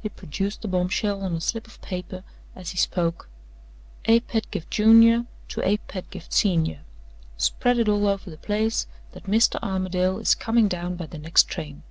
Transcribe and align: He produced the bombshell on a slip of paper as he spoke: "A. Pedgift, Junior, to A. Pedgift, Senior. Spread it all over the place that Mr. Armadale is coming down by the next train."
He 0.00 0.08
produced 0.08 0.62
the 0.62 0.68
bombshell 0.68 1.22
on 1.24 1.34
a 1.34 1.40
slip 1.40 1.66
of 1.66 1.82
paper 1.82 2.22
as 2.54 2.70
he 2.70 2.76
spoke: 2.76 3.28
"A. 4.04 4.20
Pedgift, 4.20 4.70
Junior, 4.70 5.24
to 5.48 5.68
A. 5.68 5.78
Pedgift, 5.78 6.32
Senior. 6.32 6.82
Spread 7.36 7.80
it 7.80 7.88
all 7.88 8.06
over 8.06 8.30
the 8.30 8.38
place 8.38 8.86
that 9.10 9.24
Mr. 9.24 9.58
Armadale 9.60 10.18
is 10.20 10.36
coming 10.36 10.68
down 10.68 10.94
by 10.94 11.06
the 11.06 11.18
next 11.18 11.48
train." 11.48 11.82